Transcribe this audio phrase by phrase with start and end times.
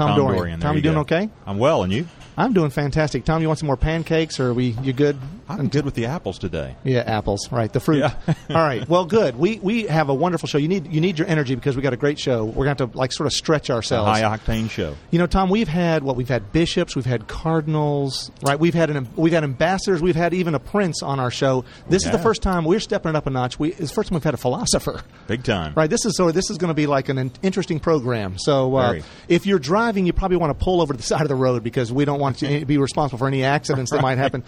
[0.00, 0.38] Tom, Tom Dorian.
[0.38, 0.60] Dorian.
[0.60, 1.00] Tom, you you doing go.
[1.02, 1.28] okay?
[1.46, 2.06] I'm well, and you?
[2.38, 3.26] I'm doing fantastic.
[3.26, 5.18] Tom, you want some more pancakes, or are we you good?
[5.58, 6.76] I'm good with the apples today.
[6.84, 7.72] Yeah, apples, right?
[7.72, 7.98] The fruit.
[7.98, 8.14] Yeah.
[8.50, 8.88] All right.
[8.88, 9.36] Well, good.
[9.38, 10.58] We we have a wonderful show.
[10.58, 12.44] You need you need your energy because we got a great show.
[12.44, 14.08] We're going to have to like sort of stretch A ourselves.
[14.20, 14.96] high octane show.
[15.10, 18.58] You know, Tom, we've had what we've had bishops, we've had cardinals, right?
[18.58, 21.64] We've had an we've had ambassadors, we've had even a prince on our show.
[21.88, 23.58] This is the first time we're stepping it up a notch.
[23.58, 25.02] We it's the first time we've had a philosopher.
[25.26, 25.74] Big time.
[25.74, 26.30] Right, this is so.
[26.30, 28.38] This is going to be like an interesting program.
[28.38, 31.28] So, uh, if you're driving, you probably want to pull over to the side of
[31.28, 34.44] the road because we don't want to be responsible for any accidents that might happen.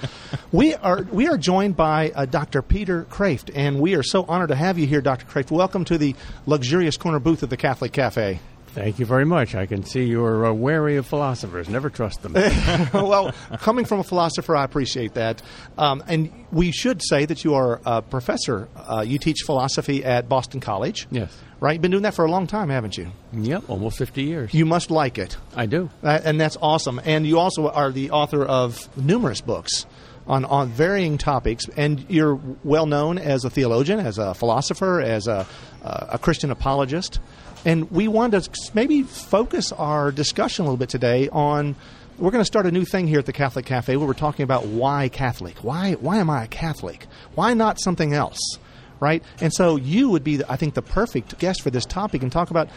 [0.50, 2.62] We are we are joined by uh, Dr.
[2.62, 5.26] Peter Kreeft, and we are so honored to have you here, Dr.
[5.26, 5.50] Kreeft.
[5.50, 6.14] Welcome to the
[6.46, 8.40] luxurious corner booth of the Catholic Cafe.
[8.68, 9.54] Thank you very much.
[9.54, 11.68] I can see you're uh, wary of philosophers.
[11.68, 12.32] Never trust them.
[12.94, 15.42] well, coming from a philosopher, I appreciate that.
[15.76, 18.68] Um, and we should say that you are a professor.
[18.74, 21.06] Uh, you teach philosophy at Boston College.
[21.10, 21.36] Yes.
[21.62, 21.74] Right?
[21.74, 23.12] You've been doing that for a long time, haven't you?
[23.32, 24.52] yep, almost 50 years.
[24.52, 25.36] You must like it.
[25.54, 25.90] I do.
[26.02, 27.00] Uh, and that's awesome.
[27.04, 29.86] And you also are the author of numerous books
[30.26, 31.68] on, on varying topics.
[31.76, 35.46] And you're well known as a theologian, as a philosopher, as a,
[35.84, 37.20] uh, a Christian apologist.
[37.64, 41.76] And we want to maybe focus our discussion a little bit today on.
[42.18, 44.42] We're going to start a new thing here at the Catholic Cafe where we're talking
[44.42, 45.58] about why Catholic.
[45.58, 47.06] Why, why am I a Catholic?
[47.36, 48.58] Why not something else?
[49.02, 49.22] Right?
[49.40, 52.50] And so you would be, I think, the perfect guest for this topic and talk
[52.50, 52.68] about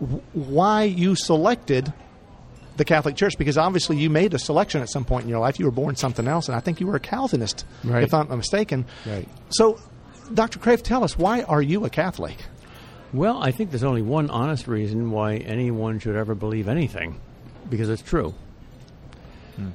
[0.00, 1.92] w- why you selected
[2.76, 5.58] the Catholic Church because obviously you made a selection at some point in your life.
[5.58, 8.04] You were born something else, and I think you were a Calvinist, Right.
[8.04, 8.84] if I'm not mistaken.
[9.04, 9.28] Right.
[9.50, 9.78] So,
[10.32, 10.60] Dr.
[10.60, 12.36] Kreeft, tell us why are you a Catholic?
[13.12, 17.20] Well, I think there's only one honest reason why anyone should ever believe anything
[17.68, 18.34] because it's true.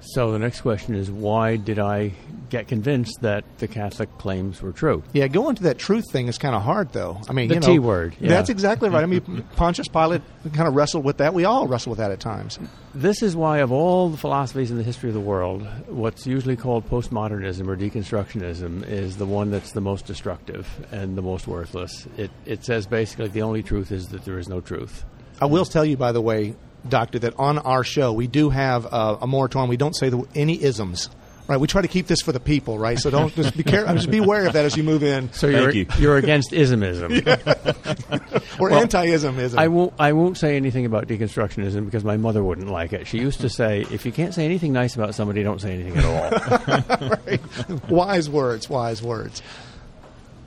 [0.02, 2.14] So the next question is why did I
[2.50, 5.04] get convinced that the Catholic claims were true?
[5.14, 7.20] Yeah, going to that truth thing is kind of hard, though.
[7.30, 8.30] I mean, The you know, T word, yeah.
[8.30, 9.04] That's exactly right.
[9.04, 10.22] I mean, Pontius Pilate
[10.54, 11.34] kind of wrestled with that.
[11.34, 12.60] We all wrestle with that at times.
[12.94, 16.56] This is why, of all the philosophies in the history of the world, what's usually
[16.56, 22.08] called postmodernism or deconstructionism is the one that's the most destructive and the most worthless.
[22.18, 25.06] It, it says basically the only truth is that there is no truth.
[25.42, 26.56] I will tell you, by the way,
[26.88, 29.70] Doctor, that on our show we do have uh, a moratorium.
[29.70, 31.10] We don't say the, any isms.
[31.48, 33.00] Right, we try to keep this for the people, right?
[33.00, 33.96] So don't just be careful.
[33.96, 35.88] Just be aware of that as you move in, So Thank you're, you.
[35.98, 37.26] you're against ismism.
[38.60, 39.40] or Well, anti-ism.
[39.58, 39.94] I won't.
[39.98, 43.08] I won't say anything about deconstructionism because my mother wouldn't like it.
[43.08, 45.98] She used to say, "If you can't say anything nice about somebody, don't say anything
[45.98, 47.90] at all." right.
[47.90, 49.42] Wise words, wise words.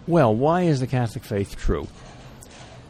[0.06, 1.88] well, why is the Catholic faith true?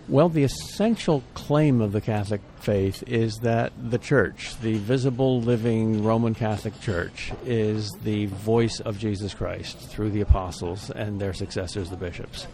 [0.07, 6.05] Well, the essential claim of the Catholic faith is that the Church, the visible, living
[6.05, 11.91] Roman Catholic Church, is the voice of Jesus Christ through the apostles and their successors,
[11.91, 12.47] the bishops.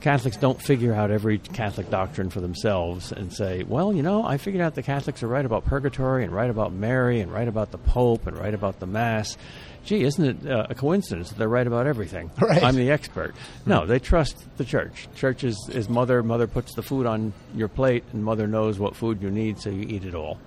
[0.00, 4.38] Catholics don't figure out every Catholic doctrine for themselves and say, well, you know, I
[4.38, 7.70] figured out the Catholics are right about purgatory and right about Mary and right about
[7.70, 9.36] the Pope and right about the Mass.
[9.84, 12.30] Gee, isn't it uh, a coincidence that they're right about everything?
[12.40, 12.62] Right.
[12.62, 13.34] I'm the expert.
[13.66, 15.08] No, they trust the church.
[15.16, 16.22] Church is, is mother.
[16.22, 19.70] Mother puts the food on your plate, and mother knows what food you need, so
[19.70, 20.38] you eat it all.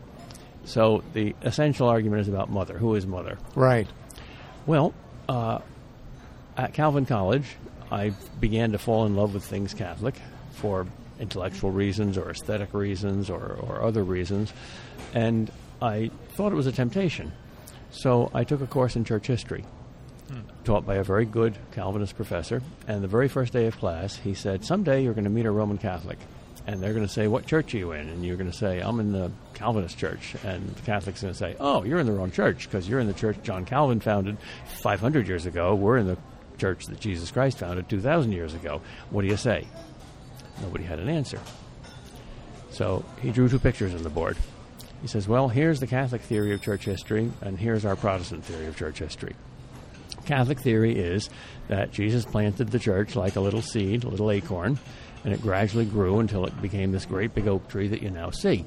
[0.66, 2.78] So the essential argument is about mother.
[2.78, 3.38] Who is mother?
[3.56, 3.88] Right.
[4.66, 4.94] Well,
[5.30, 5.60] uh,
[6.58, 7.46] at Calvin College,
[7.94, 10.16] I began to fall in love with things Catholic
[10.54, 10.88] for
[11.20, 14.52] intellectual reasons or aesthetic reasons or, or other reasons,
[15.14, 17.32] and I thought it was a temptation.
[17.92, 19.64] So I took a course in church history,
[20.28, 20.40] hmm.
[20.64, 22.64] taught by a very good Calvinist professor.
[22.88, 25.52] And the very first day of class, he said, Someday you're going to meet a
[25.52, 26.18] Roman Catholic.
[26.66, 28.10] And they're going to say, What church are you in?
[28.10, 30.36] And you're going to say, I'm in the Calvinist church.
[30.44, 33.08] And the Catholic's going to say, Oh, you're in the wrong church because you're in
[33.08, 34.38] the church John Calvin founded
[34.82, 35.76] 500 years ago.
[35.76, 36.18] We're in the
[36.58, 38.82] church that Jesus Christ founded 2,000 years ago.
[39.10, 39.68] What do you say?
[40.62, 41.40] Nobody had an answer.
[42.72, 44.38] So he drew two pictures on the board.
[45.02, 48.68] He says, Well, here's the Catholic theory of church history, and here's our Protestant theory
[48.68, 49.36] of church history.
[50.26, 51.30] Catholic theory is
[51.68, 54.80] that Jesus planted the church like a little seed, a little acorn,
[55.24, 58.30] and it gradually grew until it became this great big oak tree that you now
[58.30, 58.66] see.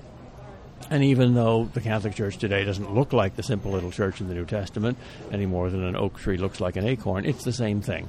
[0.90, 4.28] And even though the Catholic Church today doesn't look like the simple little church in
[4.28, 4.96] the New Testament
[5.32, 8.08] any more than an oak tree looks like an acorn, it's the same thing.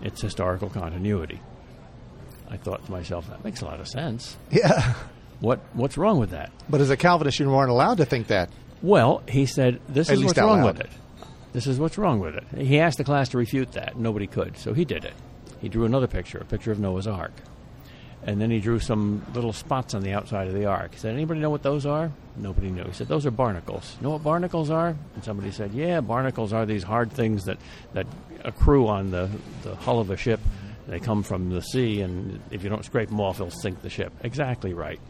[0.00, 1.40] It's historical continuity.
[2.50, 4.36] I thought to myself, that makes a lot of sense.
[4.50, 4.94] Yeah.
[5.40, 6.52] What what's wrong with that?
[6.70, 8.50] But as a Calvinist, you weren't allowed to think that.
[8.82, 10.78] Well, he said, "This At is what's wrong loud.
[10.78, 10.90] with it.
[11.52, 13.96] This is what's wrong with it." He asked the class to refute that.
[13.96, 15.14] Nobody could, so he did it.
[15.60, 17.32] He drew another picture, a picture of Noah's Ark,
[18.26, 20.92] and then he drew some little spots on the outside of the ark.
[20.92, 22.84] He said, "Anybody know what those are?" Nobody knew.
[22.84, 24.96] He said, "Those are barnacles." Know what barnacles are?
[25.14, 27.58] And somebody said, "Yeah, barnacles are these hard things that
[27.92, 28.06] that
[28.44, 29.30] accrue on the
[29.62, 30.40] the hull of a ship.
[30.86, 33.90] They come from the sea, and if you don't scrape them off, they'll sink the
[33.90, 35.00] ship." Exactly right.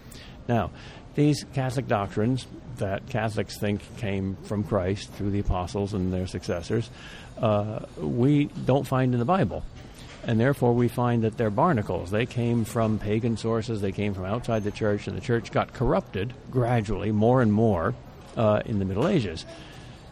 [0.49, 0.71] Now,
[1.15, 2.47] these Catholic doctrines
[2.79, 6.91] that Catholics think came from Christ through the apostles and their successors,
[7.41, 9.63] uh, we don't find in the Bible.
[10.27, 12.11] And therefore, we find that they're barnacles.
[12.11, 15.75] They came from pagan sources, they came from outside the church, and the church got
[15.75, 17.95] corrupted gradually, more and more,
[18.37, 19.45] uh, in the Middle Ages.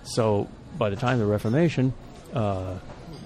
[0.05, 1.95] So, by the time of the Reformation,
[2.35, 2.79] uh,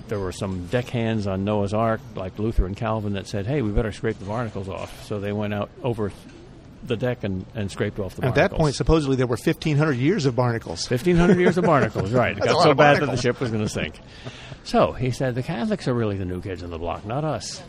[0.09, 3.71] there were some deckhands on Noah's Ark, like Luther and Calvin, that said, hey, we
[3.71, 5.05] better scrape the barnacles off.
[5.06, 6.12] So they went out over
[6.84, 8.38] the deck and, and scraped off the barnacles.
[8.38, 8.58] At barnacles.
[8.58, 10.88] that point, supposedly there were 1,500 years of barnacles.
[10.88, 12.37] 1,500 years of barnacles, right.
[12.38, 13.99] It got so bad that the ship was going to sink.
[14.64, 17.62] So he said, the Catholics are really the new kids on the block, not us.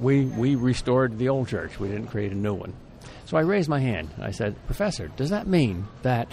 [0.00, 1.78] We, we restored the old church.
[1.80, 2.74] We didn't create a new one.
[3.26, 4.10] So I raised my hand.
[4.20, 6.32] I said, Professor, does that mean that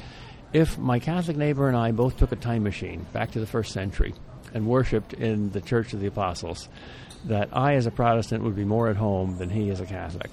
[0.51, 3.71] if my Catholic neighbor and I both took a time machine back to the first
[3.71, 4.13] century
[4.53, 6.69] and worshipped in the Church of the Apostles,
[7.25, 10.29] that I, as a Protestant, would be more at home than he, as a Catholic?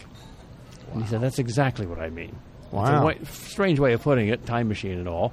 [0.93, 2.37] And he said, That's exactly what I mean.
[2.71, 3.03] Wow.
[3.03, 5.33] a way, strange way of putting it, time machine and all.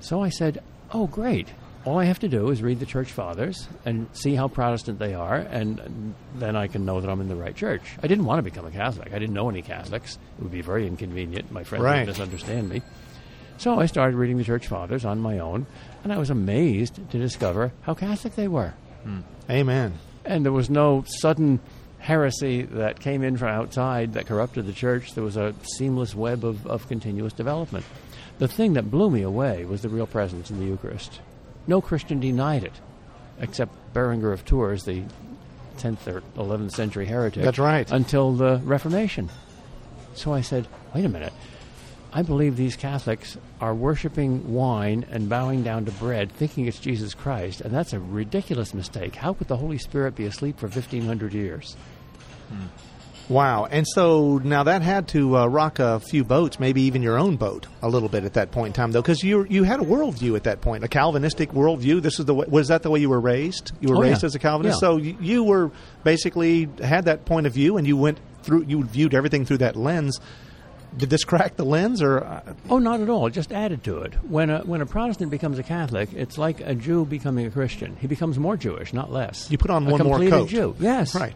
[0.00, 0.62] So I said,
[0.92, 1.48] Oh, great.
[1.84, 5.12] All I have to do is read the church fathers and see how Protestant they
[5.12, 7.82] are, and then I can know that I'm in the right church.
[8.02, 9.12] I didn't want to become a Catholic.
[9.12, 10.18] I didn't know any Catholics.
[10.38, 11.52] It would be very inconvenient.
[11.52, 11.98] My friends Right.
[12.00, 12.80] would misunderstand me.
[13.58, 15.66] So I started reading the church fathers on my own,
[16.02, 18.72] and I was amazed to discover how Catholic they were.
[19.02, 19.20] Hmm.
[19.50, 19.92] Amen.
[20.24, 21.60] And there was no sudden
[22.04, 25.14] heresy that came in from outside that corrupted the church.
[25.14, 27.86] There was a seamless web of, of continuous development.
[28.38, 31.20] The thing that blew me away was the real presence in the Eucharist.
[31.66, 32.74] No Christian denied it,
[33.40, 35.02] except Berenger of Tours, the
[35.78, 37.42] 10th or 11th century heretic.
[37.42, 37.90] That's right.
[37.90, 39.30] Until the Reformation.
[40.12, 41.32] So I said, wait a minute.
[42.12, 47.14] I believe these Catholics are worshiping wine and bowing down to bread, thinking it's Jesus
[47.14, 49.16] Christ, and that's a ridiculous mistake.
[49.16, 51.76] How could the Holy Spirit be asleep for 1,500 years?
[53.28, 53.64] Wow.
[53.70, 57.36] And so now that had to uh, rock a few boats, maybe even your own
[57.36, 59.82] boat, a little bit at that point in time, though, because you you had a
[59.82, 62.02] worldview at that point, a Calvinistic worldview.
[62.02, 63.72] This is the way, was that the way you were raised?
[63.80, 64.26] You were Oh, raised yeah.
[64.26, 64.80] as a Calvinist, Yeah.
[64.80, 65.70] so you, you were
[66.02, 69.74] basically had that point of view, and you went through, you viewed everything through that
[69.74, 70.20] lens.
[70.94, 73.26] Did this crack the lens, or uh, Oh, not at all.
[73.26, 74.12] It just added to it.
[74.28, 77.96] When a, when a Protestant becomes a Catholic, it's like a Jew becoming a Christian.
[77.96, 79.50] He becomes more Jewish, not less.
[79.50, 80.50] You put on a one more coat.
[80.50, 80.76] Jew.
[80.78, 81.14] Yes.
[81.14, 81.34] Right.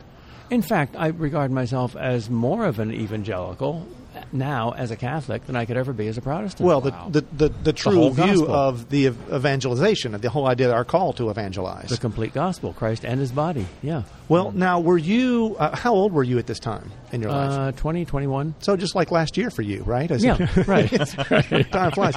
[0.51, 3.87] In fact, I regard myself as more of an evangelical
[4.33, 6.67] now as a Catholic than I could ever be as a Protestant.
[6.67, 7.09] well, Wow.
[7.11, 10.75] the, the, the, the true whole view of the evangelization, of the whole idea, of
[10.75, 11.89] our call to evangelize.
[11.91, 13.67] the complete gospel, Christ and His body.
[13.83, 14.03] Yeah.
[14.29, 17.51] well, now, were you, uh, how old were you at this time in your life?
[17.53, 18.55] Uh, 20, 21.
[18.61, 20.11] So just like last year for you, right?
[20.11, 20.37] As Yeah,
[20.67, 20.89] right.
[21.71, 22.15] time flies.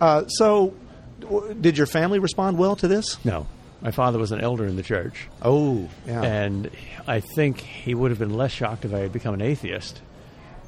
[0.00, 0.72] Uh, so,
[1.20, 3.22] w- did your family respond well to this?
[3.24, 3.46] No.
[3.84, 5.28] My father was an elder in the church.
[5.42, 6.22] Oh, yeah.
[6.22, 6.70] And
[7.06, 10.00] I think he would have been less shocked if I had become an atheist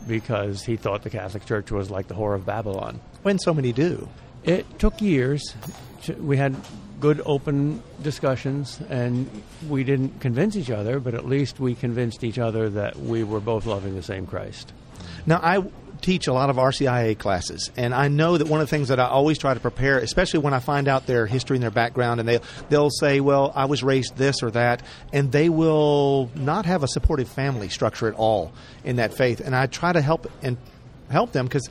[0.07, 3.01] because he thought the Catholic Church was like the whore of Babylon.
[3.23, 4.09] when so many do.
[4.45, 5.55] It took years.
[6.03, 6.55] To, we had
[7.01, 12.39] good open discussions, and we didn't convince each other, but at least we convinced each
[12.39, 14.73] other that we were both loving the same Christ.
[15.25, 15.65] Now, I
[16.07, 19.01] teach a lot of RCIA classes, and I know that one of the things that
[19.01, 22.21] I always try to prepare, especially when I find out their history and their background,
[22.21, 24.83] and they they'll say, "Well, I was raised this or that,"
[25.13, 28.53] and they will not have a supportive family structure at all
[28.85, 29.41] in that faith.
[29.41, 30.57] And I try to help and
[31.11, 31.69] help them because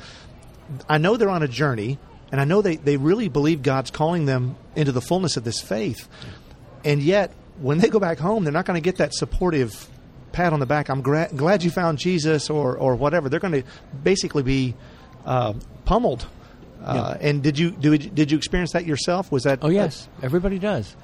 [0.89, 1.97] I know they're on a journey,
[2.29, 5.61] and I know they, they really believe God's calling them into the fullness of this
[5.61, 6.09] faith.
[6.83, 9.87] And yet, when they go back home, they're not going to get that supportive
[10.35, 10.89] pat on the back.
[10.89, 13.29] I'm gra- glad you found Jesus, or, or whatever.
[13.29, 13.67] They're going to
[14.03, 14.75] basically be
[15.25, 15.53] uh,
[15.85, 16.27] pummeled.
[16.83, 19.31] Uh, And did you do, did you experience that yourself?
[19.31, 20.95] Was that Oh, yes, everybody does.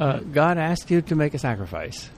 [0.00, 2.10] Uh, God asks you to make a sacrifice.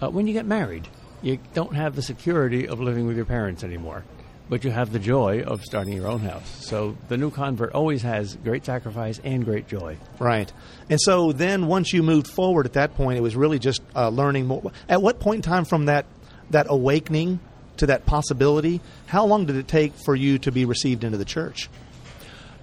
[0.00, 0.88] Uh, when you get married,
[1.22, 4.04] you don't have the security of living with your parents anymore,
[4.48, 6.64] but you have the joy of starting your own house.
[6.64, 9.96] So the new convert always has great sacrifice and great joy.
[10.18, 10.52] Right.
[10.88, 14.08] And so then once you moved forward at that point, it was really just uh,
[14.08, 14.70] learning more.
[14.88, 16.06] At what point in time from that,
[16.50, 17.40] that awakening
[17.78, 21.24] to that possibility, how long did it take for you to be received into the
[21.24, 21.68] church?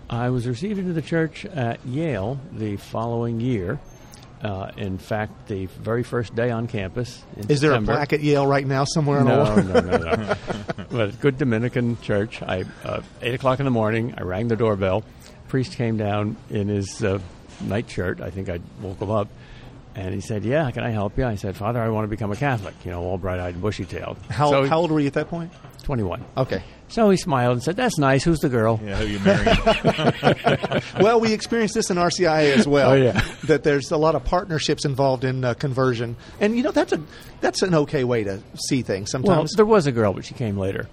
[0.09, 3.79] I was received into the church at Yale the following year.
[4.43, 7.23] Uh, in fact, the very first day on campus.
[7.37, 10.35] In Is there a plaque at Yale right now somewhere No, no, no, no.
[10.91, 12.41] but good Dominican church.
[12.41, 14.15] I uh, eight o'clock in the morning.
[14.17, 15.05] I rang the doorbell.
[15.47, 17.19] Priest came down in his uh,
[17.61, 18.19] night shirt.
[18.19, 19.29] I think I woke him up,
[19.95, 22.31] and he said, "Yeah, can I help you?" I said, "Father, I want to become
[22.31, 24.17] a Catholic." You know, all bright-eyed, and bushy-tailed.
[24.29, 25.53] How, So- how old were you at that point?
[25.83, 26.25] Twenty-one.
[26.35, 26.63] Okay.
[26.93, 28.23] So he smiled and said, "That's nice.
[28.23, 30.81] Who's the girl?" Yeah, who you marrying?
[31.01, 32.91] well, we experienced this in RCIA as well.
[32.91, 33.19] Oh, yeah.
[33.45, 37.01] That there's a lot of partnerships involved in uh, conversion, and you know that's a
[37.41, 39.53] that's an okay way to see things Well, sometimes.
[39.53, 40.87] there was a girl, but she came later.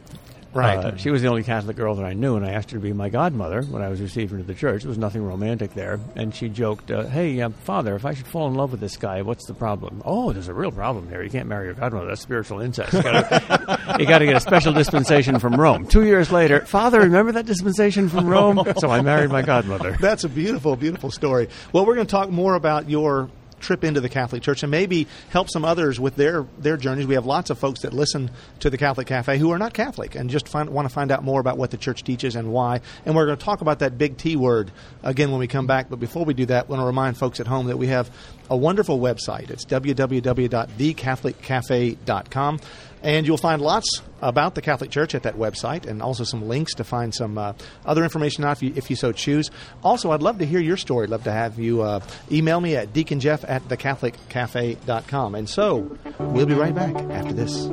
[0.52, 0.78] Right.
[0.78, 2.83] Uh, she was the only Catholic girl that I knew, and I asked her to
[2.83, 4.83] be my godmother when I was received into the church.
[4.83, 6.00] There was nothing romantic there.
[6.16, 8.97] And she joked, uh, Hey, uh, Father, if I should fall in love with this
[8.97, 10.02] guy, what's the problem?
[10.04, 11.23] Oh, there's a real problem here.
[11.23, 12.09] You can't marry your godmother.
[12.09, 12.92] That's spiritual incest.
[12.92, 13.28] You got
[13.99, 15.87] to get a special dispensation from Rome.
[15.87, 18.61] Two years later, Father, remember that dispensation from Rome?
[18.80, 19.97] So I married my godmother.
[20.00, 21.49] That's a beautiful, beautiful story.
[21.73, 23.28] Well, we're going to talk more about your
[23.61, 27.07] trip into the Catholic Church and maybe help some others with their their journeys.
[27.07, 30.14] We have lots of folks that listen to the Catholic Cafe who are not Catholic
[30.14, 32.81] and just find, want to find out more about what the church teaches and why.
[33.05, 34.71] And we're going to talk about that big T word
[35.02, 35.90] again when we come back.
[35.90, 38.11] But before we do that, I want to remind folks at home that we have
[38.49, 39.50] a wonderful website.
[39.50, 42.61] It's www.thecatholiccafe.com.
[43.02, 46.75] And you'll find lots about the Catholic Church at that website and also some links
[46.75, 47.54] to find some uh,
[47.87, 49.50] other information out if you, if you so choose.
[49.83, 51.04] Also, I'd love to hear your story.
[51.04, 55.35] I'd love to have you uh, email me at deaconjeff at thecatholiccafe.com.
[55.35, 57.66] And so we'll be right back after this.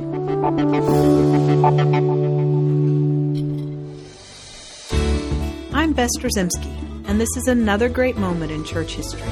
[5.74, 9.22] I'm Bess Drzymski, and this is another great moment in church history.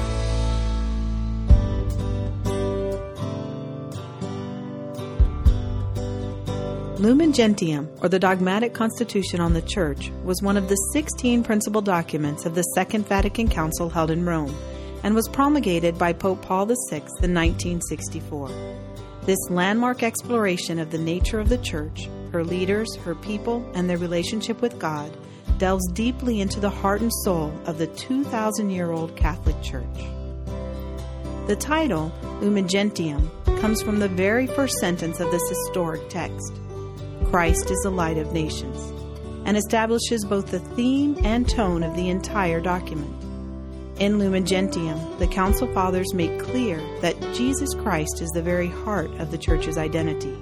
[6.99, 11.79] Lumen Gentium, or the dogmatic constitution on the Church, was one of the 16 principal
[11.79, 14.55] documents of the Second Vatican Council held in Rome
[15.03, 18.49] and was promulgated by Pope Paul VI in 1964.
[19.25, 23.99] This landmark exploration of the nature of the Church, her leaders, her people, and their
[23.99, 25.15] relationship with God
[25.59, 29.85] delves deeply into the heart and soul of the 2,000 year old Catholic Church.
[31.45, 32.11] The title,
[32.41, 36.59] Lumen Gentium, comes from the very first sentence of this historic text
[37.29, 38.93] Christ is the light of nations,
[39.45, 43.13] and establishes both the theme and tone of the entire document.
[43.99, 49.11] In Lumen Gentium, the Council Fathers make clear that Jesus Christ is the very heart
[49.19, 50.33] of the Church's identity.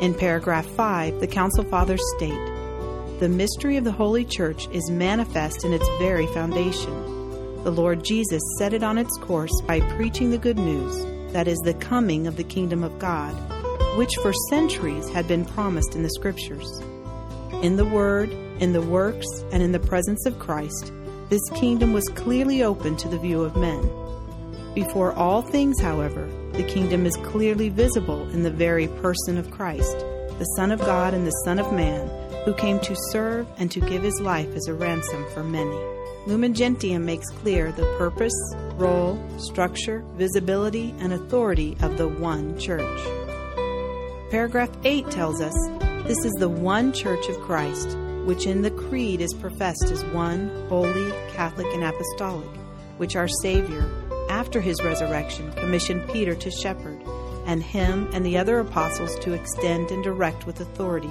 [0.00, 5.62] In paragraph 5, the Council Fathers state The mystery of the Holy Church is manifest
[5.64, 7.64] in its very foundation.
[7.64, 11.58] The Lord Jesus set it on its course by preaching the good news, that is,
[11.58, 13.36] the coming of the kingdom of God,
[13.96, 16.80] which for centuries had been promised in the Scriptures.
[17.62, 18.30] In the Word,
[18.60, 20.92] in the works, and in the presence of Christ,
[21.28, 23.82] this kingdom was clearly open to the view of men.
[24.74, 29.98] Before all things, however, the kingdom is clearly visible in the very person of Christ,
[30.38, 32.08] the Son of God and the Son of Man,
[32.44, 35.78] who came to serve and to give his life as a ransom for many.
[36.26, 38.34] Lumen Gentium makes clear the purpose,
[38.74, 43.19] role, structure, visibility, and authority of the one church.
[44.30, 45.54] Paragraph 8 tells us
[46.06, 50.48] this is the one church of Christ, which in the Creed is professed as one,
[50.68, 52.48] holy, Catholic, and apostolic,
[52.96, 53.84] which our Savior,
[54.28, 57.02] after his resurrection, commissioned Peter to shepherd,
[57.44, 61.08] and him and the other apostles to extend and direct with authority,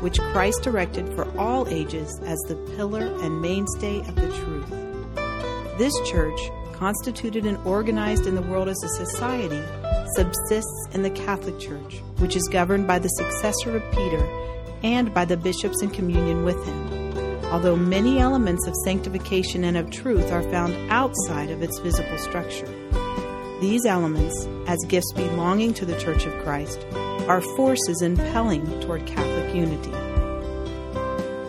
[0.00, 4.70] which Christ directed for all ages as the pillar and mainstay of the truth.
[5.78, 9.62] This church, constituted and organized in the world as a society,
[10.14, 14.24] subsists in the Catholic Church, which is governed by the successor of Peter
[14.82, 17.44] and by the bishops in communion with him.
[17.46, 22.66] Although many elements of sanctification and of truth are found outside of its visible structure,
[23.60, 26.84] these elements, as gifts belonging to the Church of Christ,
[27.26, 29.92] are forces impelling toward Catholic unity.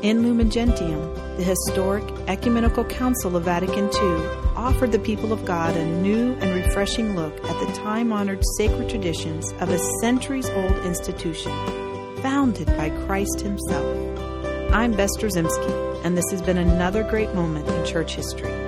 [0.08, 4.26] In Lumen Gentium, the historic Ecumenical Council of Vatican II
[4.56, 8.90] offered the people of God a new and refreshing look at the time honored sacred
[8.90, 11.52] traditions of a centuries old institution
[12.24, 13.96] founded by Christ Himself.
[14.74, 18.67] I'm Bess Drzymski, and this has been another great moment in church history.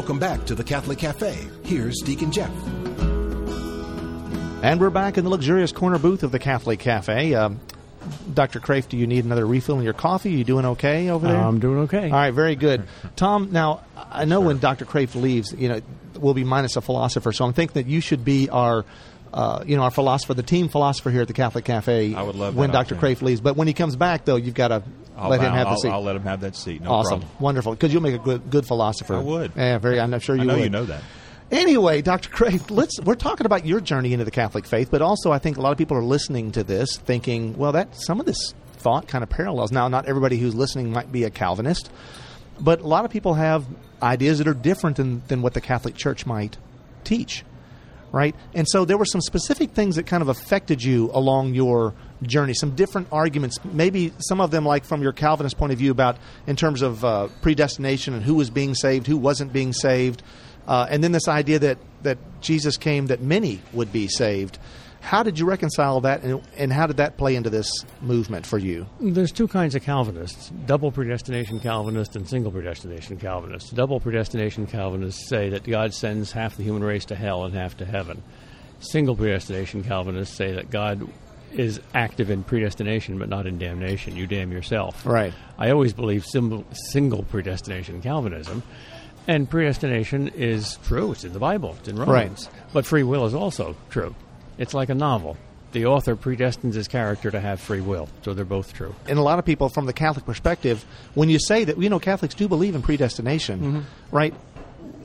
[0.00, 1.46] Welcome back to the Catholic Cafe.
[1.62, 2.50] Here's Deacon Jeff.
[4.64, 7.34] And we're back in the luxurious corner booth of the Catholic Cafe.
[7.34, 7.60] Um,
[8.32, 8.60] Dr.
[8.60, 10.30] Kreeft, do you need another refill in your coffee?
[10.30, 11.36] you doing okay over there?
[11.36, 12.04] I'm doing okay.
[12.04, 12.84] All right, very good.
[13.14, 14.86] Tom, now, I know when Dr.
[14.86, 15.82] Kreeft leaves, you know,
[16.18, 18.86] we'll be minus a philosopher, so I'm thinking that you should be our.
[19.32, 22.16] Uh, you know, our philosopher, the team philosopher here at the Catholic Cafe.
[22.16, 22.96] I would love when Dr.
[22.96, 23.20] opportunity.
[23.20, 23.40] Kreeft leaves.
[23.40, 24.82] But when he comes back, though, you've got a,
[25.20, 25.88] I'll, let him have the I'll- seat.
[25.90, 26.82] I'll let him have that seat.
[26.82, 27.36] No awesome, problem.
[27.40, 27.72] wonderful.
[27.72, 29.16] Because you'll make a good, good philosopher.
[29.16, 29.52] I would.
[29.56, 30.00] Yeah, very.
[30.00, 30.64] I'm sure you I know would.
[30.64, 31.02] you know that.
[31.50, 32.30] Anyway, Dr.
[32.30, 35.56] Kreeft, let's we're talking about your journey into the Catholic faith, but also I think
[35.56, 39.08] a lot of people are listening to this thinking, well, that some of this thought
[39.08, 39.72] kind of parallels.
[39.72, 41.90] Now, not everybody who's listening might be a Calvinist,
[42.60, 43.66] but a lot of people have
[44.02, 46.56] ideas that are different than, than what the Catholic Church might
[47.04, 47.44] teach.
[48.12, 48.34] Right?
[48.54, 52.54] And so there were some specific things that kind of affected you along your journey,
[52.54, 56.16] some different arguments, maybe some of them like from your Calvinist point of view about
[56.46, 60.22] in terms of uh, predestination and who was being saved, who wasn't being saved.
[60.66, 64.58] Uh, and then this idea that, that Jesus came that many would be saved.
[65.00, 68.58] How did you reconcile that, and, and how did that play into this movement for
[68.58, 68.86] you?
[69.00, 73.70] There's two kinds of Calvinists double predestination Calvinists and single predestination Calvinists.
[73.70, 77.76] Double predestination Calvinists say that God sends half the human race to hell and half
[77.78, 78.22] to heaven.
[78.80, 81.08] Single predestination Calvinists say that God
[81.52, 84.16] is active in predestination but not in damnation.
[84.16, 85.04] You damn yourself.
[85.04, 85.34] Right.
[85.58, 88.62] I always believe sim- single predestination Calvinism.
[89.26, 91.12] And predestination is true.
[91.12, 91.76] It's in the Bible.
[91.80, 92.48] It's in Romans.
[92.72, 94.14] But free will is also true.
[94.60, 95.36] It's like a novel.
[95.72, 98.94] The author predestines his character to have free will, so they're both true.
[99.08, 101.98] and a lot of people from the Catholic perspective, when you say that, you know,
[102.00, 103.80] Catholics do believe in predestination, Mm-hmm.
[104.16, 104.34] right?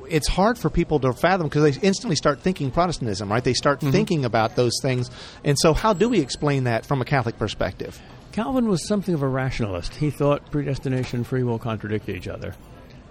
[0.09, 3.43] It's hard for people to fathom because they instantly start thinking Protestantism, right?
[3.43, 3.91] They start Mm-hmm.
[3.91, 5.09] thinking about those things.
[5.43, 7.99] And so, how do we explain that from a Catholic perspective?
[8.31, 9.95] Calvin was something of a rationalist.
[9.95, 12.53] He thought predestination and free will contradict each other.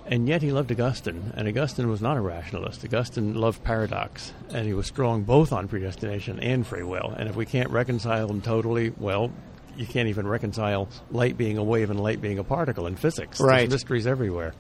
[0.06, 2.84] And yet he loved Augustine, and Augustine was not a rationalist.
[2.84, 7.14] Augustine loved paradox, and he was strong both on predestination and free will.
[7.16, 9.30] And if we can't reconcile them totally, well,
[9.76, 13.40] you can't even reconcile light being a wave and light being a particle in physics.
[13.40, 13.60] Right.
[13.60, 14.54] There's mysteries everywhere.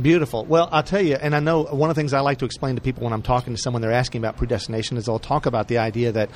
[0.00, 0.44] Beautiful.
[0.44, 2.76] Well, I'll tell you, and I know one of the things I like to explain
[2.76, 5.68] to people when I'm talking to someone they're asking about predestination is I'll talk about
[5.68, 6.30] the idea that,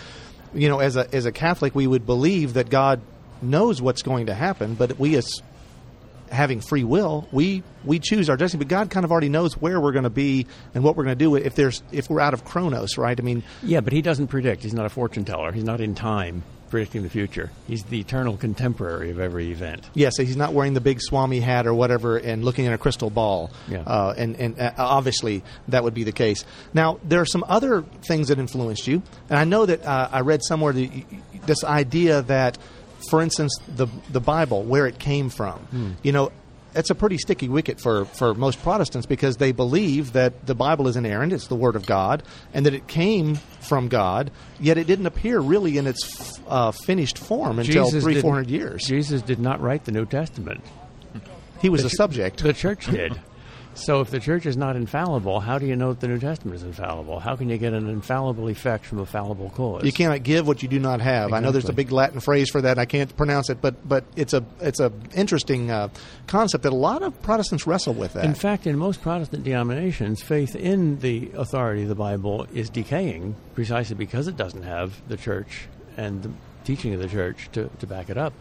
[0.54, 3.00] you know, as a as a Catholic, we would believe that God
[3.42, 5.42] knows what's going to happen, but we as
[6.30, 8.58] having free will, we we choose our destiny.
[8.64, 11.18] But God kind of already knows where we're going to be and what we're going
[11.18, 13.18] to do if there's if we're out of Chronos, right?
[13.18, 14.62] I mean, Yeah, but he doesn't predict.
[14.62, 15.52] He's not a fortune teller.
[15.52, 17.50] He's not in time predicting the future.
[17.66, 19.88] He's the eternal contemporary of every event.
[19.94, 23.08] Yes, he's not wearing the big Swami hat or whatever and looking at a crystal
[23.08, 23.50] ball.
[23.70, 23.78] Yeah.
[23.86, 26.44] Uh, and and uh, obviously that would be the case.
[26.74, 29.02] Now, there are some other things that influenced you.
[29.30, 31.06] And I know that uh, I read somewhere y-
[31.46, 32.58] this idea that,
[33.08, 36.30] for instance, the, the Bible, where it came from, you know,
[36.74, 40.86] it's a pretty sticky wicket for, for most Protestants because they believe that the Bible
[40.86, 44.86] is inerrant, it's the Word of God, and that it came from God, yet it
[44.86, 48.84] didn't appear really in its uh, finished form until Jesus three, four hundred years.
[48.86, 50.62] Jesus did not write the New Testament.
[51.60, 52.42] He was The a subject.
[52.42, 53.18] The church did.
[53.78, 56.56] So if the church is not infallible, how do you know that the New Testament
[56.56, 57.20] is infallible?
[57.20, 59.84] How can you get an infallible effect from a fallible cause?
[59.84, 61.32] You cannot give what you do not have.
[61.32, 62.78] I know there's a big Latin phrase for that.
[62.78, 65.88] I can't pronounce it, but but it's a it's a interesting uh,
[66.26, 68.14] concept that a lot of Protestants wrestle with.
[68.14, 72.70] That In fact, in most Protestant denominations, faith in the authority of the Bible is
[72.70, 76.30] decaying precisely because it doesn't have the church and the
[76.64, 78.32] teaching of the church to, to back it up.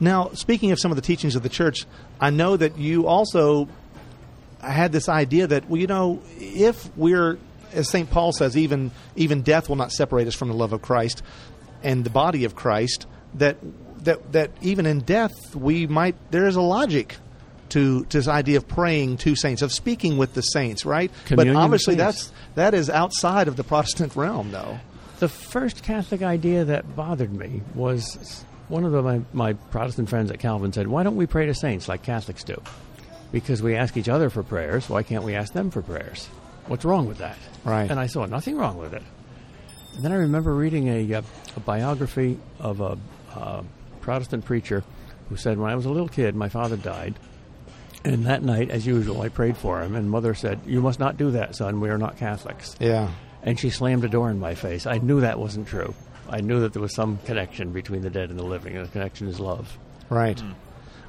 [0.00, 1.84] Now, speaking of some of the teachings of the church,
[2.20, 3.68] I know that you also
[4.60, 7.38] had this idea that well, you know, if we're
[7.72, 8.10] as St.
[8.10, 11.22] Paul says, even even death will not separate us from the love of Christ
[11.82, 13.06] and the body of Christ.
[13.34, 13.58] That
[14.04, 17.16] that that even in death we might there is a logic
[17.70, 21.10] to to this idea of praying to saints, of speaking with the saints, right?
[21.26, 24.78] Communion but obviously that's that is outside of the Protestant realm, though.
[25.18, 30.30] The first Catholic idea that bothered me was one of the, my, my Protestant friends
[30.30, 32.60] at Calvin said, Why don't we pray to saints like Catholics do?
[33.32, 34.88] Because we ask each other for prayers.
[34.88, 36.26] Why can't we ask them for prayers?
[36.66, 37.36] What's wrong with that?
[37.64, 37.90] Right.
[37.90, 39.02] And I saw nothing wrong with it.
[39.94, 41.22] And then I remember reading a, uh,
[41.56, 42.98] a biography of a
[43.34, 43.62] uh,
[44.00, 44.84] Protestant preacher
[45.28, 47.14] who said, When I was a little kid, my father died.
[48.04, 49.96] And that night, as usual, I prayed for him.
[49.96, 51.80] And mother said, You must not do that, son.
[51.80, 53.10] We are not Catholics Yeah.
[53.42, 54.86] and she slammed a door in my face.
[54.86, 55.94] I knew that wasn't true.
[56.28, 58.90] I knew that there was some connection between the dead and the living, and the
[58.90, 59.76] connection is love.
[60.10, 60.40] Right.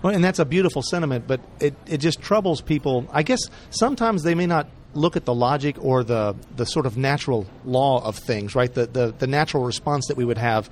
[0.01, 3.07] Well, and that's a beautiful sentiment, but it, it just troubles people.
[3.11, 6.97] I guess sometimes they may not look at the logic or the, the sort of
[6.97, 8.73] natural law of things, right?
[8.73, 10.69] The, the, the natural response that we would have.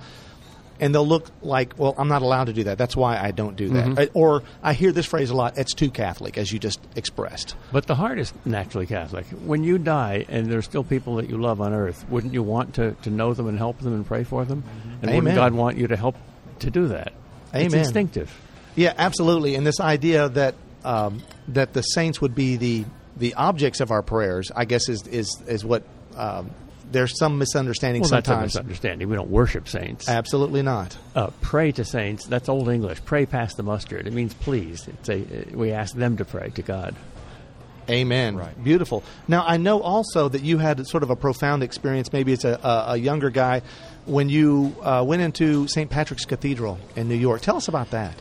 [0.77, 2.77] And they'll look like, well, I'm not allowed to do that.
[2.77, 3.97] That's why I don't do that.
[3.97, 7.55] Uh, Or I hear this phrase a lot it's too Catholic, as you just expressed.
[7.71, 9.25] But the heart is naturally Catholic.
[9.27, 12.75] When you die and there's still people that you love on earth, wouldn't you want
[12.75, 14.65] to, to know them and help them and pray for them?
[15.01, 15.15] And Amen.
[15.15, 16.17] wouldn't God want you to help
[16.59, 17.13] to do that?
[17.53, 17.67] Amen.
[17.67, 18.37] It's instinctive.
[18.75, 19.55] Yeah, absolutely.
[19.55, 22.85] And this idea that um, that the saints would be the
[23.17, 25.83] the objects of our prayers, I guess, is is is what
[26.15, 26.51] um,
[26.91, 29.09] there's some misunderstanding Well, that's a misunderstanding.
[29.09, 30.07] We don't worship saints.
[30.07, 30.97] Absolutely not.
[31.15, 32.25] Uh, pray to saints.
[32.25, 33.03] That's Old English.
[33.05, 34.07] Pray past the mustard.
[34.07, 34.87] It means please.
[34.87, 36.95] It's a, we ask them to pray to God.
[37.89, 38.35] Amen.
[38.35, 38.63] Right.
[38.63, 39.03] Beautiful.
[39.27, 42.59] Now, I know also that you had sort of a profound experience, maybe as a,
[42.63, 43.61] a, a younger guy,
[44.05, 45.89] when you uh, went into St.
[45.89, 47.41] Patrick's Cathedral in New York.
[47.41, 48.15] Tell us about that.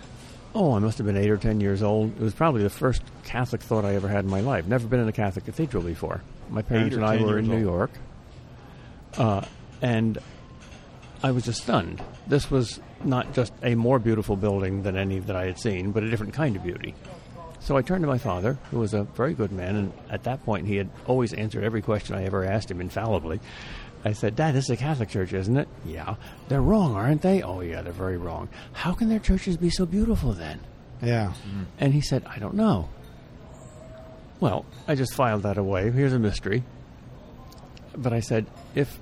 [0.55, 2.13] Oh, I must have been eight or ten years old.
[2.13, 4.67] It was probably the first Catholic thought I ever had in my life.
[4.67, 6.23] Never been in a Catholic cathedral before.
[6.49, 7.77] My parents and I were in years New old.
[7.77, 7.91] York,
[9.19, 9.45] uh,
[9.83, 10.19] and
[11.25, 12.03] I was just stunned.
[12.29, 16.05] This was not just a more beautiful building than any that I had seen, but
[16.05, 16.95] a different kind of beauty.
[17.61, 20.45] So I turned to my father, who was a very good man, and at that
[20.45, 23.41] point he had always answered every question I ever asked him infallibly.
[24.05, 25.67] I said, Dad, this is a Catholic church, isn't it?
[25.85, 26.17] Yeah.
[26.49, 27.43] They're wrong, aren't they?
[27.43, 28.49] Oh, yeah, they're very wrong.
[28.73, 30.61] How can their churches be so beautiful then?
[31.03, 31.33] Yeah.
[31.49, 31.67] Mm.
[31.79, 32.89] And he said, I don't know.
[34.41, 35.91] Well, I just filed that away.
[35.91, 36.65] Here's a mystery.
[37.97, 38.99] But I said, if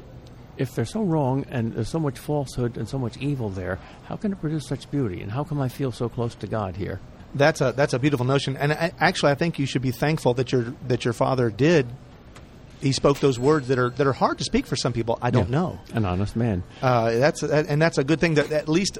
[0.58, 4.16] if they're so wrong and there's so much falsehood and so much evil there, how
[4.16, 5.22] can it produce such beauty?
[5.22, 7.00] And how come I feel so close to God here?
[7.34, 10.34] That's a that's a beautiful notion, and I, actually, I think you should be thankful
[10.34, 11.86] that your that your father did.
[12.82, 15.18] He spoke those words that are that are hard to speak for some people.
[15.22, 15.58] I don't Yeah.
[15.58, 15.78] know.
[15.94, 16.62] An honest man.
[16.82, 18.98] Uh, that's and that's a good thing that at least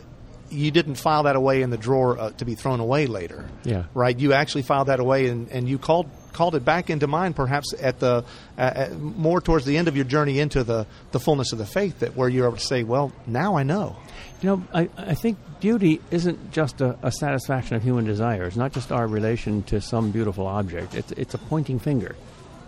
[0.51, 3.47] you didn't file that away in the drawer uh, to be thrown away later.
[3.65, 3.85] Yeah.
[3.95, 4.19] Right.
[4.19, 7.75] You actually filed that away, and, and you called called it back into mind, perhaps
[7.81, 8.25] at the
[8.57, 11.67] uh, at more towards the end of your journey into the the fullness of the
[11.67, 13.97] faith, that where you're able to say, well, now I know.
[14.43, 18.73] You know, I, I think beauty isn't just a, a satisfaction of human desires, not
[18.73, 20.95] just our relation to some beautiful object.
[20.95, 22.17] It's, it's a pointing finger.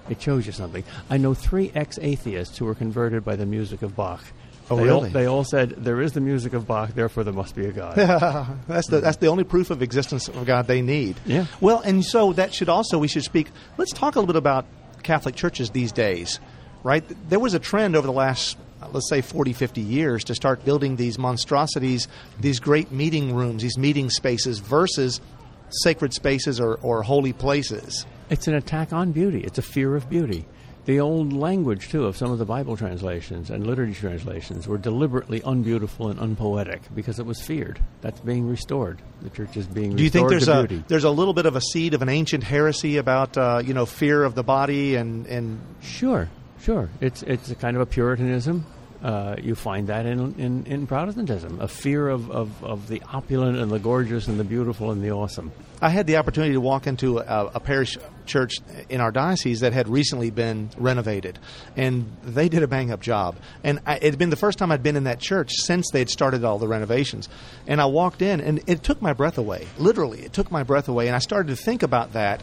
[0.09, 0.85] It shows you something.
[1.09, 4.23] I know three ex atheists who were converted by the music of Bach.
[4.71, 5.11] Oh, they All, really?
[5.11, 7.97] they all said, There is the music of Bach, therefore there must be a God.
[8.69, 11.17] That's the that's the only proof of existence of God they need.
[11.27, 11.47] Yeah.
[11.61, 13.49] Well, and so that should also we should speak.
[13.77, 14.65] Let's talk a little bit about
[15.03, 16.41] Catholic churches these days,
[16.83, 17.05] right?
[17.29, 18.57] There was a trend over the last
[18.93, 22.07] let's say 40 50 years to start building these monstrosities
[22.39, 25.23] these great meeting rooms these meeting spaces versus
[25.71, 29.41] sacred spaces or, or holy places It's an attack on beauty.
[29.41, 30.47] It's a fear of beauty.
[30.87, 35.41] The old language, too, of some of the Bible translations and liturgy translations were deliberately
[35.41, 37.81] unbeautiful and unpoetic because it was feared.
[38.03, 39.01] That's being restored.
[39.23, 39.97] The church is being restored.
[39.97, 40.85] do you think there's a beauty.
[40.87, 43.87] there's a little bit of a seed of an ancient heresy about uh, you know
[43.87, 46.29] fear of the body and and Sure,
[46.61, 46.91] sure.
[47.01, 48.67] It's it's a kind of a Puritanism.
[49.05, 53.59] Uh, you find that in, in, in Protestantism, a fear of, of, of the opulent
[53.59, 55.53] and the gorgeous and the beautiful and the awesome.
[55.83, 58.55] I had the opportunity to walk into a, a parish church
[58.89, 61.39] in our diocese that had recently been renovated,
[61.77, 63.37] and they did a bang up job.
[63.63, 65.99] And I, it had been the first time I'd been in that church since they
[65.99, 67.29] had started all the renovations.
[67.67, 69.67] And I walked in, and it took my breath away.
[69.77, 71.09] Literally, it took my breath away.
[71.09, 72.43] And I started to think about that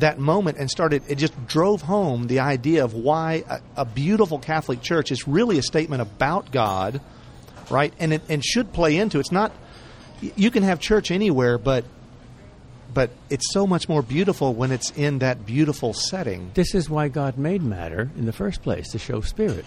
[0.00, 4.38] that moment and started it just drove home the idea of why a, a beautiful
[4.38, 7.00] catholic church is really a statement about god
[7.70, 9.52] right and it and should play into it's not
[10.20, 11.84] you can have church anywhere but
[12.96, 17.08] but it's so much more beautiful when it's in that beautiful setting This is why
[17.08, 19.66] God made matter in the first place, to show spirit.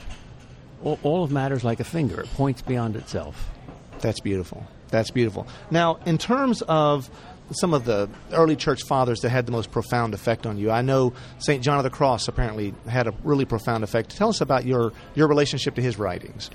[0.84, 3.52] All, all of matter is like a finger, it points beyond itself.
[4.00, 4.66] That's beautiful.
[4.88, 5.46] That's beautiful.
[5.70, 7.08] Now, in terms of
[7.52, 10.82] some of the early church fathers that had the most profound effect on you, I
[10.82, 11.64] know St.
[11.64, 14.16] John of the Cross apparently had a really profound effect.
[14.16, 16.50] Tell us about your, your relationship to his writings.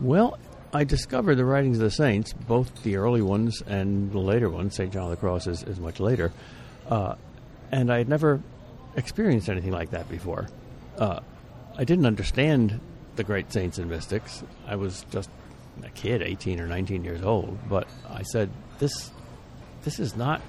[0.00, 0.38] Well,
[0.72, 4.74] I discovered the writings of the saints, both the early ones and the later ones.
[4.74, 4.92] St.
[4.92, 6.32] John of the Cross is, is much later.
[6.88, 7.14] Uh,
[7.70, 8.42] and I had never
[8.96, 10.48] experienced anything like that before.
[10.98, 11.20] Uh,
[11.76, 12.80] I didn't understand
[13.16, 14.42] the great saints and mystics.
[14.66, 15.30] I was just
[15.82, 17.58] a kid, 18 or 19 years old.
[17.68, 19.10] But I said, this,
[19.84, 20.40] this is not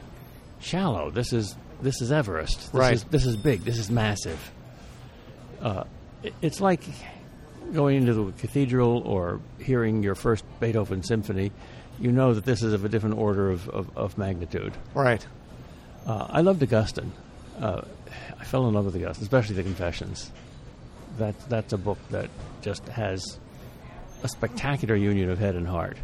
[0.60, 1.12] shallow.
[1.12, 2.60] This is, this is Everest.
[2.72, 2.94] This Right.
[2.94, 3.62] Is, this is big.
[3.62, 4.40] This is massive.
[5.62, 5.84] Uh,
[6.24, 6.82] it- it's like
[7.74, 11.52] going into the cathedral or hearing your first Beethoven symphony,
[12.00, 14.74] you know that this is of a different order of, of, of magnitude.
[14.94, 15.26] Right.
[16.06, 17.12] Uh, I loved Augustine.
[17.60, 17.82] Uh,
[18.40, 20.32] I fell in love with Augustine, especially the Confessions.
[21.18, 22.30] That, that's a book that
[22.62, 23.40] just has
[24.24, 25.98] a spectacular union of head and heart.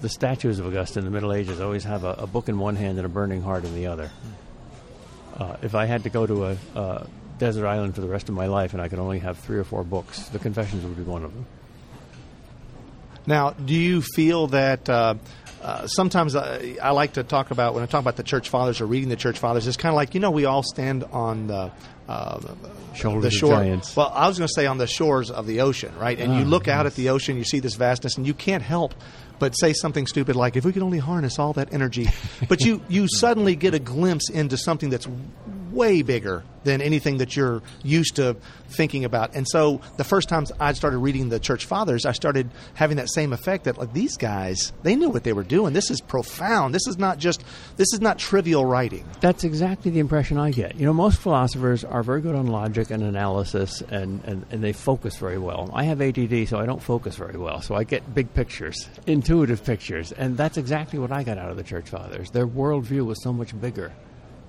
[0.00, 2.76] The statues of Augustine in the Middle Ages always have a, a book in one
[2.76, 4.10] hand and a burning heart in the other.
[5.36, 7.06] Uh, if I had to go to a, a
[7.38, 9.64] desert island for the rest of my life and I could only have three or
[9.64, 11.46] four books, the Confessions would be one of them.
[13.26, 15.14] Now, do you feel that uh,
[15.64, 18.80] uh, sometimes I, I like to talk about when I talk about the church fathers
[18.82, 19.66] or reading the church fathers?
[19.66, 21.72] It's kind of like you know we all stand on the
[22.08, 22.38] uh,
[22.94, 23.50] Shoulders the of shore.
[23.54, 23.96] giants.
[23.96, 26.18] Well, I was going to say on the shores of the ocean, right?
[26.20, 28.62] And you Ah, look out at the ocean, you see this vastness, and you can't
[28.62, 28.94] help
[29.38, 32.08] but say something stupid like, "If we could only harness all that energy,"
[32.48, 35.08] but you you suddenly get a glimpse into something that's
[35.74, 38.36] way bigger than anything that you're used to
[38.68, 39.34] thinking about.
[39.34, 43.10] And so the first times I started reading the church fathers, I started having that
[43.10, 45.72] same effect that like these guys, they knew what they were doing.
[45.72, 46.74] This is profound.
[46.74, 47.44] This is not just
[47.76, 49.04] this is not trivial writing.
[49.20, 50.76] That's exactly the impression I get.
[50.76, 54.72] You know, most philosophers are very good on logic and analysis and, and, and they
[54.72, 55.70] focus very well.
[55.72, 57.60] I have ADD, so I don't focus very well.
[57.60, 60.12] So I get big pictures, intuitive pictures.
[60.12, 62.30] And that's exactly what I got out of the church fathers.
[62.30, 63.92] Their worldview was so much bigger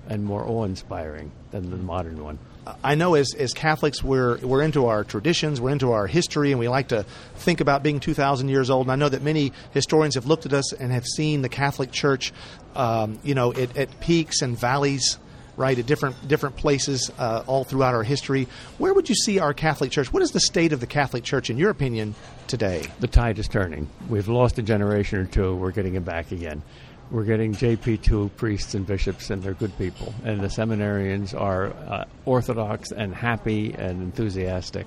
[0.08, 2.38] and more awe inspiring than the modern one.
[2.82, 6.58] I know as, as Catholics, we're, we're into our traditions, we're into our history, and
[6.58, 7.04] we like to
[7.36, 8.86] think about being 2,000 years old.
[8.86, 11.92] And I know that many historians have looked at us and have seen the Catholic
[11.92, 12.32] Church,
[12.74, 15.18] um, you know, at, at, peaks and valleys,
[15.56, 18.48] right, at different, different places uh, all throughout our history.
[18.78, 20.12] Where would you see our Catholic Church?
[20.12, 22.16] What is the state of the Catholic Church, in your opinion,
[22.48, 22.84] today?
[22.98, 23.88] The tide is turning.
[24.08, 26.62] We've lost a generation or two, we're getting it back again
[27.10, 30.14] we're getting JP2 priests and bishops, and they're good people.
[30.24, 34.86] And the seminarians are uh, orthodox and happy and enthusiastic.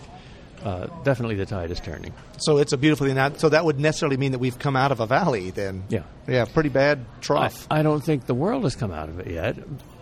[0.64, 2.14] Uh, definitely the tide is turning.
[2.38, 3.16] So it's a beautiful thing.
[3.16, 5.84] That, so that would necessarily mean that we've come out of a valley then.
[5.88, 6.04] Yeah.
[6.28, 7.66] Yeah, pretty bad trough.
[7.72, 9.56] I, I don't think the world has come out of it yet.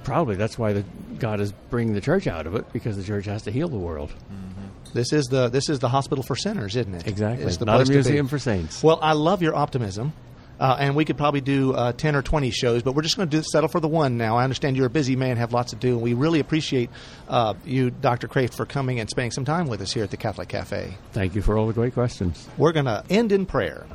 [0.04, 0.84] Probably that's why the,
[1.20, 3.78] God is bringing the church out of it because the church has to heal the
[3.78, 4.10] world.
[4.10, 4.94] Mm-hmm.
[4.94, 7.08] This is the this is the hospital for sinners, isn't it?
[7.08, 7.46] Exactly.
[7.46, 8.82] It's the Not a museum for saints.
[8.82, 10.14] Well, I love your optimism.
[10.60, 13.30] Uh, and we could probably do uh, 10 or 20 shows, but we're just going
[13.30, 14.38] to settle for the one now.
[14.38, 16.90] I understand you're a busy man, have lots to do, and we really appreciate
[17.28, 18.28] uh, you, Dr.
[18.28, 20.98] Kreeft, for coming and spending some time with us here at the Catholic Cafe.
[21.14, 22.48] Thank you for all the great questions.
[22.58, 23.86] We're going to end in prayer.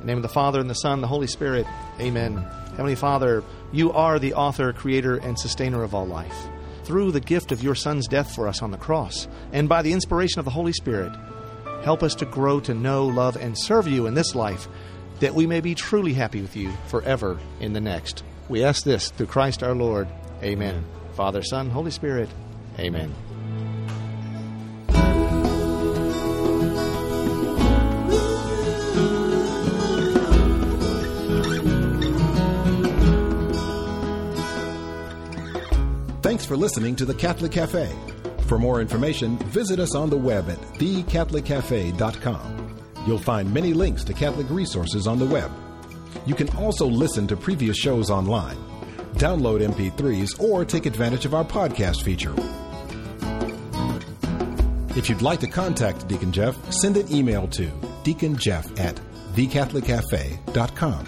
[0.00, 1.66] the name of the Father, and the Son, and the Holy Spirit.
[2.00, 2.36] Amen.
[2.70, 6.48] Heavenly Father, you are the author, creator, and sustainer of all life.
[6.84, 9.92] Through the gift of your Son's death for us on the cross, and by the
[9.92, 11.12] inspiration of the Holy Spirit,
[11.82, 14.68] help us to grow to know, love, and serve you in this life
[15.20, 18.22] that we may be truly happy with you forever in the next.
[18.48, 20.08] We ask this through Christ our Lord.
[20.42, 20.74] Amen.
[20.76, 20.84] Amen.
[21.14, 22.28] Father, Son, Holy Spirit.
[22.78, 23.14] Amen.
[36.22, 37.90] Thanks for listening to the Catholic Cafe.
[38.46, 42.67] For more information, visit us on the web at thecatholiccafe.com.
[43.06, 45.50] You'll find many links to Catholic resources on the web.
[46.26, 48.56] You can also listen to previous shows online,
[49.14, 52.34] download MP3s, or take advantage of our podcast feature.
[54.96, 57.68] If you'd like to contact Deacon Jeff, send an email to
[58.02, 59.00] deaconjeff at
[59.34, 61.04] thecatholiccafe.com.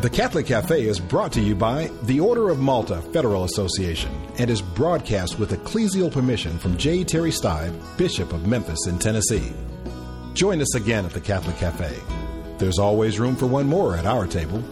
[0.00, 4.48] The Catholic Cafe is brought to you by the Order of Malta Federal Association and
[4.50, 7.04] is broadcast with ecclesial permission from J.
[7.04, 9.52] Terry Steib, Bishop of Memphis in Tennessee.
[10.34, 11.98] Join us again at the Catholic Cafe.
[12.58, 14.62] There's always room for one more at our table.